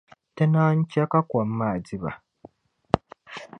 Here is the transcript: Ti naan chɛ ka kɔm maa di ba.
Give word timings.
Ti 0.35 0.43
naan 0.53 0.77
chɛ 0.91 1.01
ka 1.11 1.19
kɔm 1.29 1.49
maa 1.57 1.77
di 1.85 1.95
ba. 2.01 2.11